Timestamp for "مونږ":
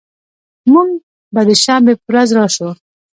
0.71-0.91